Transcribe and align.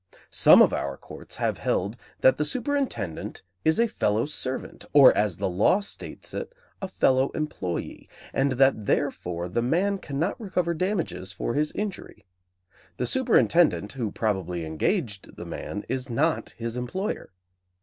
Some 0.31 0.63
of 0.63 0.73
our 0.73 0.97
courts 0.97 1.35
have 1.35 1.59
held 1.59 1.95
that 2.21 2.37
the 2.37 2.43
superintendent 2.43 3.43
is 3.63 3.77
a 3.79 3.87
fellow 3.87 4.25
servant, 4.25 4.83
or, 4.93 5.15
as 5.15 5.37
the 5.37 5.47
law 5.47 5.79
states 5.79 6.33
it, 6.33 6.55
a 6.81 6.87
fellow 6.87 7.29
employee, 7.35 8.09
and 8.33 8.53
that, 8.53 8.87
therefore, 8.87 9.47
the 9.47 9.61
man 9.61 9.99
cannot 9.99 10.41
recover 10.41 10.73
damages 10.73 11.31
for 11.31 11.53
his 11.53 11.71
injury. 11.73 12.25
The 12.97 13.05
superintendent 13.05 13.93
who 13.93 14.11
probably 14.11 14.65
engaged 14.65 15.35
the 15.35 15.45
man 15.45 15.85
is 15.87 16.09
not 16.09 16.55
his 16.57 16.77
employer. 16.77 17.29